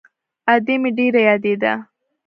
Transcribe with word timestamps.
ادې 0.53 0.75
مې 0.81 0.89
ډېره 0.97 1.19
يادېده. 1.27 1.73